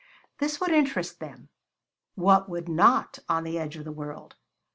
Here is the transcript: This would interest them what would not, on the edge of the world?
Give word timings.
This 0.39 0.59
would 0.59 0.71
interest 0.71 1.19
them 1.19 1.49
what 2.15 2.49
would 2.49 2.67
not, 2.67 3.19
on 3.29 3.43
the 3.43 3.59
edge 3.59 3.75
of 3.77 3.85
the 3.85 3.91
world? 3.91 4.35